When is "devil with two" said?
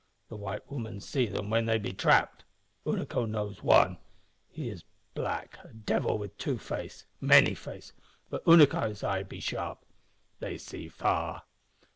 5.75-6.57